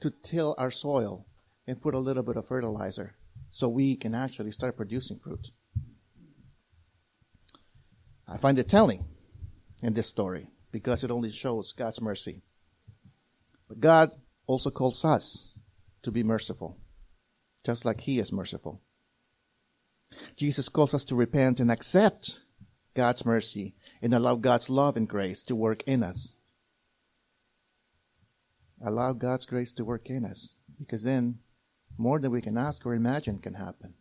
to 0.00 0.12
till 0.22 0.54
our 0.58 0.70
soil 0.70 1.26
and 1.66 1.80
put 1.80 1.94
a 1.94 1.98
little 1.98 2.22
bit 2.22 2.36
of 2.36 2.46
fertilizer 2.46 3.16
so 3.50 3.68
we 3.68 3.96
can 3.96 4.14
actually 4.14 4.52
start 4.52 4.76
producing 4.76 5.18
fruit. 5.18 5.48
I 8.28 8.36
find 8.36 8.58
it 8.58 8.68
telling 8.68 9.04
in 9.82 9.94
this 9.94 10.08
story 10.08 10.48
because 10.72 11.04
it 11.04 11.10
only 11.10 11.30
shows 11.30 11.72
God's 11.72 12.00
mercy. 12.00 12.42
But 13.68 13.80
God 13.80 14.10
also 14.46 14.70
calls 14.70 15.04
us 15.04 15.55
to 16.06 16.12
be 16.12 16.22
merciful, 16.22 16.78
just 17.64 17.84
like 17.84 18.02
He 18.02 18.20
is 18.20 18.30
merciful. 18.32 18.80
Jesus 20.36 20.68
calls 20.68 20.94
us 20.94 21.02
to 21.02 21.16
repent 21.16 21.58
and 21.58 21.68
accept 21.68 22.38
God's 22.94 23.26
mercy 23.26 23.74
and 24.00 24.14
allow 24.14 24.36
God's 24.36 24.70
love 24.70 24.96
and 24.96 25.08
grace 25.08 25.42
to 25.42 25.56
work 25.56 25.82
in 25.82 26.04
us. 26.04 26.32
Allow 28.80 29.14
God's 29.14 29.46
grace 29.46 29.72
to 29.72 29.84
work 29.84 30.06
in 30.06 30.24
us 30.24 30.54
because 30.78 31.02
then 31.02 31.40
more 31.98 32.20
than 32.20 32.30
we 32.30 32.40
can 32.40 32.56
ask 32.56 32.86
or 32.86 32.94
imagine 32.94 33.40
can 33.40 33.54
happen. 33.54 33.94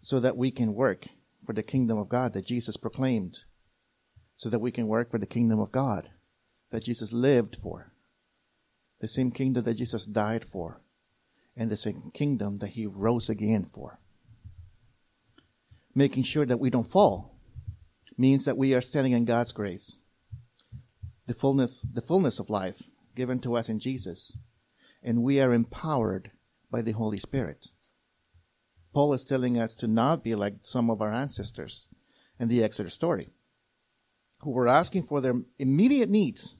So 0.00 0.18
that 0.18 0.36
we 0.36 0.50
can 0.50 0.72
work 0.72 1.08
for 1.44 1.52
the 1.52 1.62
kingdom 1.62 1.98
of 1.98 2.08
God 2.08 2.32
that 2.32 2.46
Jesus 2.46 2.78
proclaimed. 2.78 3.40
So 4.38 4.48
that 4.48 4.60
we 4.60 4.72
can 4.72 4.86
work 4.86 5.10
for 5.10 5.18
the 5.18 5.26
kingdom 5.26 5.60
of 5.60 5.72
God 5.72 6.08
that 6.70 6.84
Jesus 6.84 7.12
lived 7.12 7.58
for 7.62 7.93
the 9.04 9.08
same 9.08 9.30
kingdom 9.30 9.62
that 9.64 9.74
Jesus 9.74 10.06
died 10.06 10.46
for, 10.46 10.80
and 11.54 11.70
the 11.70 11.76
same 11.76 12.10
kingdom 12.14 12.56
that 12.60 12.68
he 12.68 12.86
rose 12.86 13.28
again 13.28 13.68
for. 13.70 13.98
Making 15.94 16.22
sure 16.22 16.46
that 16.46 16.58
we 16.58 16.70
don't 16.70 16.90
fall 16.90 17.36
means 18.16 18.46
that 18.46 18.56
we 18.56 18.72
are 18.72 18.80
standing 18.80 19.12
in 19.12 19.26
God's 19.26 19.52
grace, 19.52 19.98
the 21.26 21.34
fullness, 21.34 21.80
the 21.82 22.00
fullness 22.00 22.38
of 22.38 22.48
life 22.48 22.84
given 23.14 23.40
to 23.40 23.56
us 23.56 23.68
in 23.68 23.78
Jesus, 23.78 24.38
and 25.02 25.22
we 25.22 25.38
are 25.38 25.52
empowered 25.52 26.30
by 26.70 26.80
the 26.80 26.92
Holy 26.92 27.18
Spirit. 27.18 27.68
Paul 28.94 29.12
is 29.12 29.22
telling 29.22 29.58
us 29.58 29.74
to 29.74 29.86
not 29.86 30.24
be 30.24 30.34
like 30.34 30.54
some 30.62 30.88
of 30.88 31.02
our 31.02 31.12
ancestors 31.12 31.88
in 32.40 32.48
the 32.48 32.64
Exodus 32.64 32.94
story, 32.94 33.28
who 34.40 34.50
were 34.50 34.66
asking 34.66 35.02
for 35.02 35.20
their 35.20 35.42
immediate 35.58 36.08
needs 36.08 36.56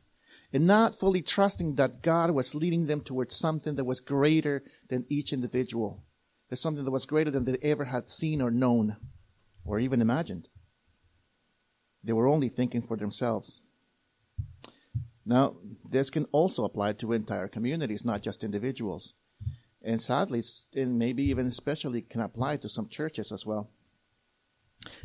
and 0.55 0.69
not 0.69 0.95
fully 0.95 1.21
trusting 1.21 1.75
that 1.75 2.01
God 2.01 2.31
was 2.31 2.55
leading 2.55 2.87
them 2.87 3.01
towards 3.01 3.35
something 3.35 3.75
that 3.75 3.85
was 3.85 3.99
greater 3.99 4.63
than 4.89 5.05
each 5.09 5.33
individual. 5.33 6.05
that 6.49 6.57
something 6.57 6.85
that 6.85 6.91
was 6.93 7.07
greater 7.07 7.31
than 7.33 7.45
they 7.45 7.59
ever 7.61 7.87
had 7.87 8.09
seen 8.09 8.41
or 8.41 8.51
known 8.53 8.97
or 9.65 9.81
even 9.81 10.01
imagined. 10.01 10.47
They 12.05 12.13
were 12.13 12.29
only 12.29 12.49
thinking 12.49 12.83
for 12.83 12.97
themselves. 12.97 13.63
Now, 15.27 15.57
this 15.91 16.11
can 16.11 16.27
also 16.27 16.65
apply 16.65 16.93
to 16.93 17.13
entire 17.13 17.49
communities, 17.49 18.05
not 18.05 18.23
just 18.23 18.45
individuals. 18.45 19.15
And 19.83 20.01
sadly, 20.01 20.43
and 20.75 20.99
maybe 20.99 21.25
even 21.25 21.49
especially 21.49 22.03
can 22.03 22.21
apply 22.21 22.59
to 22.59 22.69
some 22.69 22.89
churches 22.89 23.33
as 23.33 23.45
well. 23.45 23.71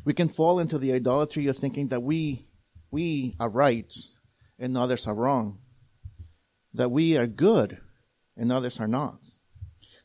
We 0.06 0.14
can 0.14 0.30
fall 0.30 0.60
into 0.60 0.78
the 0.78 0.94
idolatry 0.94 1.48
of 1.48 1.58
thinking 1.58 1.88
that 1.88 2.04
we, 2.04 2.46
we 2.92 3.34
are 3.40 3.50
right 3.50 3.92
and 4.60 4.78
others 4.78 5.08
are 5.08 5.16
wrong. 5.16 5.60
That 6.74 6.92
we 6.92 7.18
are 7.18 7.28
good 7.28 7.80
and 8.36 8.52
others 8.52 8.80
are 8.80 8.88
not. 8.88 9.20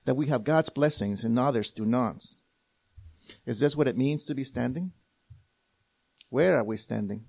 That 0.05 0.17
we 0.17 0.29
have 0.29 0.45
God's 0.45 0.71
blessings 0.71 1.25
and 1.25 1.39
others 1.39 1.71
do 1.71 1.85
not. 1.85 2.25
Is 3.45 3.59
this 3.59 3.77
what 3.77 3.89
it 3.89 3.97
means 3.97 4.25
to 4.25 4.35
be 4.35 4.45
standing? 4.45 4.93
Where 6.29 6.57
are 6.57 6.65
we 6.65 6.77
standing? 6.77 7.25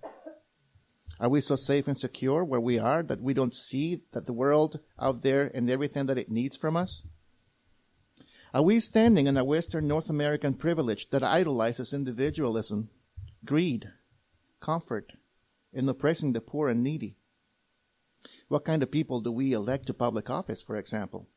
Are 1.20 1.29
we 1.29 1.39
so 1.39 1.55
safe 1.55 1.88
and 1.88 1.98
secure 1.98 2.44
where 2.44 2.60
we 2.60 2.77
are 2.77 3.01
that 3.03 3.22
we 3.22 3.34
don't 3.34 3.55
see 3.55 4.01
that 4.12 4.25
the 4.25 4.34
world 4.34 4.79
out 5.00 5.24
there 5.24 5.50
and 5.53 5.70
everything 5.70 6.08
that 6.08 6.17
it 6.17 6.29
needs 6.29 6.58
from 6.58 6.75
us? 6.75 7.03
Are 8.53 8.62
we 8.62 8.79
standing 8.79 9.27
in 9.27 9.38
a 9.38 9.44
Western 9.44 9.88
North 9.88 10.10
American 10.10 10.53
privilege 10.53 11.10
that 11.10 11.24
idolizes 11.24 11.94
individualism, 11.94 12.89
greed, 13.46 13.89
comfort, 14.62 15.13
in 15.75 15.89
oppressing 15.89 16.34
the 16.34 16.41
poor 16.41 16.70
and 16.70 16.82
needy? 16.82 17.17
What 18.48 18.65
kind 18.65 18.82
of 18.82 18.89
people 18.89 19.22
do 19.22 19.32
we 19.32 19.53
elect 19.53 19.86
to 19.88 19.94
public 19.94 20.29
office, 20.29 20.63
for 20.63 20.77
example? 20.77 21.27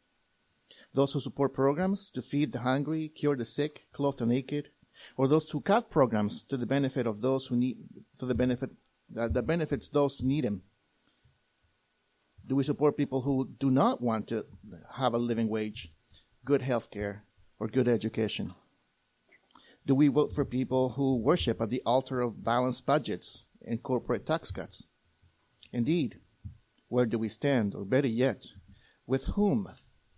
Those 0.95 1.13
who 1.13 1.21
support 1.21 1.53
programs 1.53 2.11
to 2.15 2.23
feed 2.23 2.53
the 2.53 2.61
hungry, 2.61 3.09
cure 3.09 3.37
the 3.37 3.45
sick, 3.45 3.83
clothe 3.93 4.19
the 4.19 4.27
naked, 4.27 4.69
or 5.17 5.29
those 5.29 5.51
who 5.51 5.61
cut 5.61 5.91
programs 5.91 6.43
to 6.45 6.57
the 6.57 6.67
benefit 6.67 7.07
of 7.07 7.21
those 7.21 7.47
who 7.47 7.57
need, 7.57 7.79
to 8.19 8.27
the 8.27 8.35
benefit, 8.35 8.71
uh, 9.19 9.29
that 9.29 9.47
benefits 9.47 9.89
those 9.89 10.17
who 10.17 10.27
need 10.27 10.45
them? 10.45 10.63
Do 12.47 12.57
we 12.57 12.65
support 12.65 12.97
people 12.97 13.23
who 13.23 13.51
do 13.59 13.71
not 13.71 14.01
want 14.01 14.29
to 14.29 14.47
have 14.97 15.13
a 15.13 15.19
living 15.19 15.49
wage, 15.49 15.93
good 16.45 16.63
health 16.63 16.91
care, 16.91 17.25
or 17.61 17.69
good 17.69 17.89
education? 17.89 18.55
Do 19.87 19.95
we 19.95 20.09
vote 20.09 20.35
for 20.35 20.45
people 20.45 20.91
who 20.91 21.17
worship 21.17 21.61
at 21.61 21.71
the 21.71 21.83
altar 21.85 22.21
of 22.21 22.45
balanced 22.45 22.87
budgets 22.87 23.45
and 23.67 23.83
corporate 23.83 24.27
tax 24.27 24.51
cuts. 24.51 24.85
Indeed, 25.73 26.19
where 26.89 27.07
do 27.07 27.19
we 27.19 27.29
stand? 27.29 27.75
Or 27.75 27.85
better 27.85 28.09
yet, 28.09 28.47
with 29.07 29.25
whom 29.37 29.69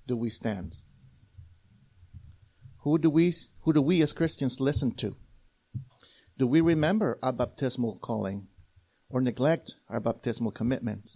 do 0.07 0.17
we 0.17 0.31
stand? 0.31 0.77
Who 2.83 2.99
do 2.99 3.11
we, 3.11 3.35
who 3.63 3.73
do 3.73 3.83
we 3.83 4.03
as 4.03 4.13
Christians 4.13 4.61
listen 4.61 4.95
to? 4.97 5.17
Do 6.39 6.47
we 6.47 6.61
remember 6.61 7.19
our 7.23 7.33
baptismal 7.33 7.99
calling 8.01 8.47
or 9.11 9.21
neglect 9.21 9.75
our 9.89 10.01
baptismal 10.01 10.53
commitment? 10.53 11.11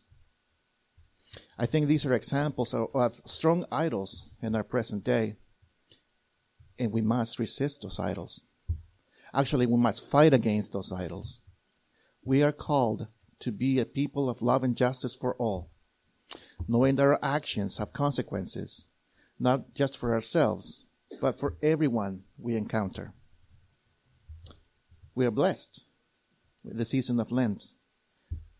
I 1.58 1.66
think 1.66 1.88
these 1.88 2.04
are 2.04 2.12
examples 2.12 2.74
of, 2.74 2.88
of 2.94 3.20
strong 3.24 3.64
idols 3.72 4.30
in 4.42 4.54
our 4.54 4.62
present 4.62 5.04
day, 5.04 5.36
and 6.78 6.92
we 6.92 7.00
must 7.00 7.38
resist 7.38 7.82
those 7.82 7.98
idols. 7.98 8.42
Actually, 9.32 9.66
we 9.66 9.78
must 9.78 10.08
fight 10.10 10.34
against 10.34 10.72
those 10.72 10.92
idols 10.92 11.40
we 12.24 12.42
are 12.42 12.52
called 12.52 13.06
to 13.40 13.52
be 13.52 13.78
a 13.78 13.84
people 13.84 14.28
of 14.28 14.42
love 14.42 14.64
and 14.64 14.76
justice 14.76 15.14
for 15.14 15.34
all, 15.36 15.70
knowing 16.66 16.96
that 16.96 17.02
our 17.02 17.18
actions 17.22 17.76
have 17.76 17.92
consequences, 17.92 18.88
not 19.38 19.74
just 19.74 19.98
for 19.98 20.14
ourselves, 20.14 20.86
but 21.20 21.38
for 21.38 21.56
everyone 21.62 22.22
we 22.38 22.56
encounter. 22.56 23.12
We 25.14 25.26
are 25.26 25.30
blessed 25.30 25.84
with 26.64 26.78
the 26.78 26.84
season 26.84 27.20
of 27.20 27.30
Lent. 27.30 27.66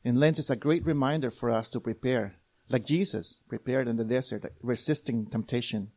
And 0.04 0.20
Lent 0.20 0.38
is 0.38 0.50
a 0.50 0.56
great 0.56 0.84
reminder 0.84 1.30
for 1.30 1.50
us 1.50 1.70
to 1.70 1.80
prepare, 1.80 2.36
like 2.68 2.84
Jesus 2.84 3.40
prepared 3.48 3.88
in 3.88 3.96
the 3.96 4.04
desert, 4.04 4.52
resisting 4.62 5.26
temptation, 5.26 5.90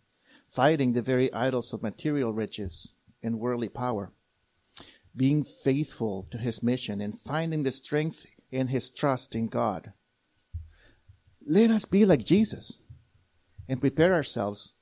fighting 0.50 0.94
the 0.94 1.02
very 1.02 1.32
idols 1.34 1.74
of 1.74 1.84
material 1.84 2.32
riches 2.32 2.94
and 3.22 3.40
worldly 3.40 3.68
power, 3.70 4.14
being 5.18 5.44
faithful 5.64 6.28
to 6.32 6.38
his 6.38 6.62
mission 6.64 7.02
and 7.02 7.20
finding 7.26 7.64
the 7.64 7.72
strength 7.72 8.26
in 8.52 8.68
his 8.68 8.90
trust 8.90 9.36
in 9.36 9.48
God. 9.48 9.92
Let 11.46 11.72
us 11.72 11.86
be 11.86 12.06
like 12.06 12.24
Jesus 12.26 12.80
and 13.68 13.82
prepare 13.82 14.14
ourselves 14.14 14.74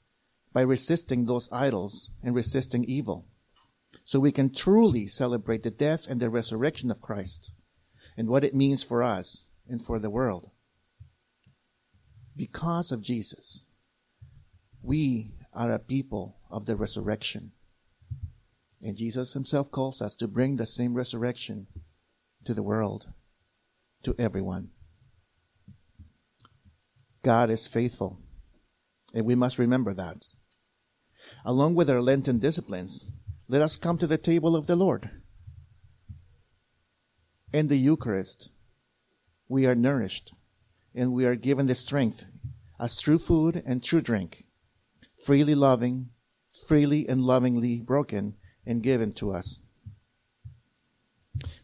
by 0.53 0.61
resisting 0.61 1.25
those 1.25 1.49
idols 1.51 2.11
and 2.21 2.35
resisting 2.35 2.83
evil 2.83 3.27
so 4.03 4.19
we 4.19 4.31
can 4.31 4.53
truly 4.53 5.07
celebrate 5.07 5.63
the 5.63 5.71
death 5.71 6.05
and 6.07 6.19
the 6.19 6.29
resurrection 6.29 6.91
of 6.91 7.01
Christ 7.01 7.51
and 8.17 8.27
what 8.27 8.43
it 8.43 8.53
means 8.53 8.83
for 8.83 9.01
us 9.01 9.49
and 9.67 9.83
for 9.83 9.99
the 9.99 10.09
world. 10.09 10.51
Because 12.35 12.91
of 12.91 13.01
Jesus, 13.01 13.63
we 14.81 15.33
are 15.53 15.71
a 15.71 15.79
people 15.79 16.37
of 16.51 16.65
the 16.65 16.75
resurrection. 16.75 17.51
And 18.85 18.95
Jesus 18.95 19.33
himself 19.33 19.71
calls 19.71 19.99
us 19.99 20.13
to 20.17 20.27
bring 20.27 20.57
the 20.57 20.67
same 20.67 20.93
resurrection 20.93 21.65
to 22.45 22.53
the 22.53 22.61
world, 22.61 23.07
to 24.03 24.13
everyone. 24.19 24.69
God 27.23 27.49
is 27.49 27.65
faithful, 27.65 28.19
and 29.11 29.25
we 29.25 29.33
must 29.33 29.57
remember 29.57 29.95
that. 29.95 30.27
Along 31.43 31.73
with 31.73 31.89
our 31.89 31.99
Lenten 31.99 32.37
disciplines, 32.37 33.13
let 33.47 33.63
us 33.63 33.75
come 33.75 33.97
to 33.97 34.05
the 34.05 34.19
table 34.19 34.55
of 34.55 34.67
the 34.67 34.75
Lord. 34.75 35.09
In 37.51 37.69
the 37.69 37.77
Eucharist, 37.77 38.49
we 39.49 39.65
are 39.65 39.73
nourished 39.73 40.31
and 40.93 41.11
we 41.11 41.25
are 41.25 41.35
given 41.35 41.65
the 41.65 41.73
strength 41.73 42.23
as 42.79 43.01
true 43.01 43.17
food 43.17 43.63
and 43.65 43.83
true 43.83 44.01
drink, 44.01 44.43
freely 45.25 45.55
loving, 45.55 46.09
freely 46.67 47.09
and 47.09 47.21
lovingly 47.21 47.81
broken 47.81 48.35
and 48.65 48.83
given 48.83 49.11
to 49.13 49.31
us. 49.31 49.59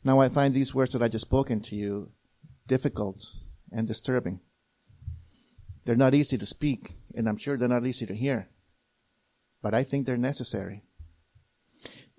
Now 0.03 0.19
I 0.19 0.29
find 0.29 0.53
these 0.53 0.73
words 0.73 0.93
that 0.93 1.03
I 1.03 1.07
just 1.07 1.25
spoken 1.25 1.61
to 1.61 1.75
you 1.75 2.11
difficult 2.67 3.25
and 3.71 3.87
disturbing. 3.87 4.39
They're 5.85 5.95
not 5.95 6.13
easy 6.13 6.37
to 6.37 6.45
speak, 6.45 6.93
and 7.15 7.27
I'm 7.27 7.37
sure 7.37 7.57
they're 7.57 7.67
not 7.67 7.85
easy 7.85 8.05
to 8.05 8.15
hear, 8.15 8.49
but 9.61 9.73
I 9.73 9.83
think 9.83 10.05
they're 10.05 10.17
necessary 10.17 10.83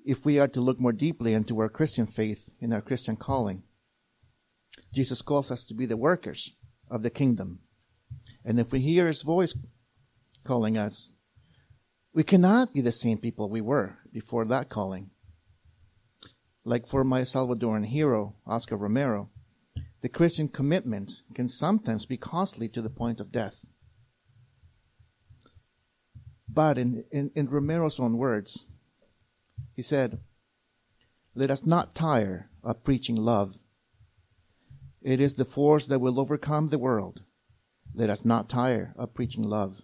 if 0.04 0.24
we 0.24 0.38
are 0.38 0.48
to 0.48 0.60
look 0.60 0.80
more 0.80 0.92
deeply 0.92 1.32
into 1.32 1.58
our 1.60 1.68
Christian 1.68 2.06
faith 2.06 2.50
and 2.60 2.74
our 2.74 2.80
Christian 2.80 3.16
calling. 3.16 3.62
Jesus 4.92 5.22
calls 5.22 5.50
us 5.50 5.64
to 5.64 5.74
be 5.74 5.86
the 5.86 5.96
workers 5.96 6.54
of 6.90 7.02
the 7.02 7.10
kingdom. 7.10 7.60
And 8.44 8.58
if 8.58 8.72
we 8.72 8.80
hear 8.80 9.06
his 9.06 9.22
voice 9.22 9.56
calling 10.44 10.76
us, 10.76 11.10
we 12.14 12.22
cannot 12.22 12.74
be 12.74 12.80
the 12.80 12.92
same 12.92 13.18
people 13.18 13.48
we 13.48 13.60
were 13.60 13.98
before 14.12 14.44
that 14.44 14.68
calling. 14.68 15.10
Like 16.64 16.86
for 16.86 17.04
my 17.04 17.22
Salvadoran 17.22 17.86
hero, 17.86 18.36
Oscar 18.46 18.76
Romero, 18.76 19.30
the 20.02 20.08
Christian 20.08 20.48
commitment 20.48 21.22
can 21.34 21.48
sometimes 21.48 22.06
be 22.06 22.16
costly 22.16 22.68
to 22.68 22.82
the 22.82 22.90
point 22.90 23.20
of 23.20 23.32
death. 23.32 23.64
But 26.48 26.76
in, 26.76 27.04
in, 27.10 27.30
in 27.34 27.48
Romero's 27.48 27.98
own 27.98 28.18
words, 28.18 28.66
he 29.74 29.82
said, 29.82 30.20
Let 31.34 31.50
us 31.50 31.64
not 31.64 31.94
tire 31.94 32.50
of 32.62 32.84
preaching 32.84 33.16
love. 33.16 33.54
It 35.00 35.20
is 35.20 35.34
the 35.34 35.44
force 35.44 35.86
that 35.86 36.00
will 36.00 36.20
overcome 36.20 36.68
the 36.68 36.78
world. 36.78 37.22
Let 37.94 38.10
us 38.10 38.24
not 38.24 38.48
tire 38.48 38.92
of 38.96 39.14
preaching 39.14 39.42
love. 39.42 39.78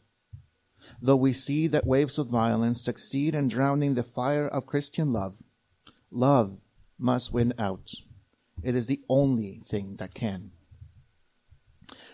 Though 1.00 1.16
we 1.16 1.32
see 1.32 1.66
that 1.68 1.86
waves 1.86 2.18
of 2.18 2.28
violence 2.28 2.82
succeed 2.82 3.34
in 3.34 3.48
drowning 3.48 3.94
the 3.94 4.02
fire 4.02 4.46
of 4.48 4.66
Christian 4.66 5.12
love, 5.12 5.36
love 6.10 6.60
must 6.98 7.32
win 7.32 7.54
out. 7.58 7.92
It 8.62 8.74
is 8.74 8.86
the 8.86 9.00
only 9.08 9.62
thing 9.68 9.96
that 9.96 10.14
can. 10.14 10.52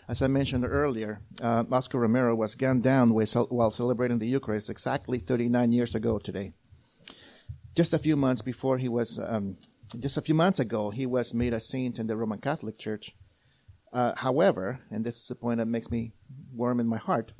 As 0.06 0.20
I 0.20 0.26
mentioned 0.26 0.66
earlier, 0.66 1.20
uh, 1.40 1.64
Oscar 1.72 1.98
Romero 1.98 2.34
was 2.34 2.54
gunned 2.54 2.82
down 2.82 3.14
while 3.14 3.70
celebrating 3.70 4.18
the 4.18 4.28
Eucharist 4.28 4.68
exactly 4.68 5.18
39 5.18 5.72
years 5.72 5.94
ago 5.94 6.18
today 6.18 6.52
just 7.74 7.92
a 7.92 7.98
few 7.98 8.16
months 8.16 8.42
before 8.42 8.78
he 8.78 8.88
was, 8.88 9.18
um, 9.18 9.56
just 9.98 10.16
a 10.16 10.22
few 10.22 10.34
months 10.34 10.58
ago, 10.58 10.90
he 10.90 11.06
was 11.06 11.34
made 11.34 11.52
a 11.52 11.60
saint 11.60 11.98
in 11.98 12.06
the 12.06 12.16
Roman 12.16 12.38
Catholic 12.38 12.78
Church. 12.78 13.14
Uh, 13.92 14.12
however, 14.16 14.80
and 14.90 15.04
this 15.04 15.16
is 15.16 15.30
a 15.30 15.34
point 15.34 15.58
that 15.58 15.66
makes 15.66 15.90
me 15.90 16.12
warm 16.52 16.80
in 16.80 16.86
my 16.86 16.96
heart, 16.96 17.32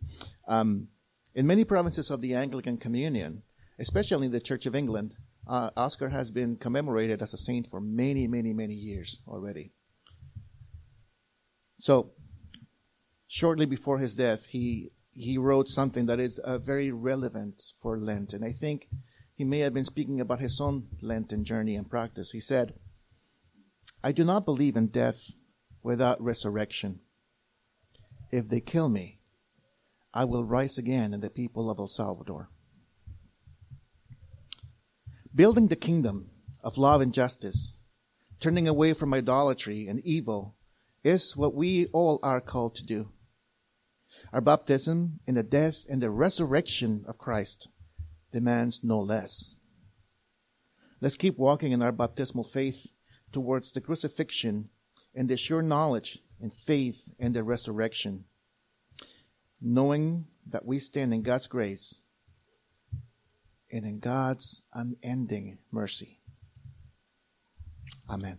um, 0.47 0.89
in 1.35 1.47
many 1.47 1.65
provinces 1.65 2.11
of 2.11 2.21
the 2.21 2.35
Anglican 2.35 2.79
Communion, 2.79 3.43
especially 3.79 4.27
in 4.27 4.33
the 4.33 4.41
Church 4.41 4.67
of 4.67 4.75
England, 4.75 5.15
uh, 5.49 5.71
Oscar 5.77 6.11
has 6.11 6.31
been 6.31 6.57
commemorated 6.57 7.21
as 7.21 7.35
a 7.35 7.39
saint 7.39 7.69
for 7.71 7.81
many, 7.81 8.27
many, 8.27 8.53
many 8.53 8.75
years 8.75 9.21
already. 9.29 9.73
So, 11.79 12.13
shortly 13.27 13.67
before 13.67 13.99
his 13.99 14.15
death, 14.15 14.47
he 14.49 14.93
he 15.13 15.39
wrote 15.39 15.69
something 15.69 16.07
that 16.07 16.19
is 16.19 16.39
uh, 16.39 16.59
very 16.59 16.91
relevant 16.91 17.63
for 17.81 17.99
Lent, 17.99 18.33
and 18.33 18.45
I 18.45 18.53
think 18.53 18.89
he 19.37 19.45
may 19.45 19.61
have 19.61 19.75
been 19.75 19.85
speaking 19.85 20.21
about 20.21 20.41
his 20.41 20.61
own 20.61 20.89
Lenten 21.01 21.45
journey 21.45 21.77
and 21.77 21.89
practice. 21.89 22.31
He 22.31 22.41
said, 22.41 22.75
I 24.03 24.13
do 24.13 24.25
not 24.25 24.45
believe 24.45 24.77
in 24.77 24.89
death 24.89 25.21
without 25.83 26.21
resurrection. 26.21 27.01
If 28.33 28.49
they 28.49 28.61
kill 28.61 28.89
me, 28.89 29.21
I 30.17 30.25
will 30.25 30.45
rise 30.45 30.79
again 30.79 31.13
in 31.13 31.21
the 31.21 31.29
people 31.29 31.69
of 31.69 31.81
El 31.81 31.89
Salvador. 31.89 32.49
Building 35.35 35.67
the 35.67 35.77
kingdom 35.77 36.31
of 36.63 36.79
love 36.79 37.01
and 37.01 37.13
justice, 37.13 37.79
turning 38.39 38.69
away 38.69 38.93
from 38.93 39.13
idolatry 39.13 39.89
and 39.89 39.99
evil, 40.05 40.55
is 41.03 41.37
what 41.37 41.53
we 41.53 41.87
all 41.87 42.21
are 42.23 42.41
called 42.41 42.77
to 42.77 42.87
do. 42.87 43.09
Our 44.33 44.41
baptism 44.41 45.19
in 45.27 45.35
the 45.35 45.43
death 45.43 45.85
and 45.91 46.01
the 46.01 46.11
resurrection 46.11 47.05
of 47.09 47.19
Christ 47.19 47.67
demands 48.33 48.81
no 48.85 49.01
less. 49.01 49.57
Let's 51.01 51.17
keep 51.17 51.37
walking 51.37 51.73
in 51.73 51.83
our 51.83 51.93
baptismal 51.93 52.45
faith 52.45 52.87
towards 53.33 53.73
the 53.73 53.81
crucifixion 53.81 54.69
and 55.13 55.29
the 55.29 55.37
sure 55.37 55.61
knowledge 55.61 56.21
and 56.41 56.53
faith 56.67 57.03
in 57.19 57.33
the 57.33 57.43
resurrection, 57.43 58.27
knowing 59.61 60.27
that 60.51 60.65
we 60.65 60.79
stand 60.79 61.13
in 61.15 61.23
God's 61.23 61.47
grace 61.47 62.01
and 63.73 63.85
in 63.85 63.99
God's 63.99 64.63
unending 64.73 65.59
mercy. 65.71 66.21
Amen. 68.09 68.39